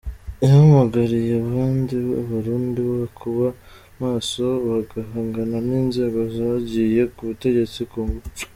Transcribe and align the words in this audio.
Yahamagariye 0.43 1.35
kandi 1.51 1.97
Abarundi 2.21 2.81
kuba 3.19 3.47
maso 4.01 4.45
bagahangana 4.67 5.57
n’inzego 5.67 6.19
zagiye 6.35 7.01
ku 7.13 7.21
butegetsi 7.29 7.81
ku 7.91 7.99
ngufu. 8.09 8.43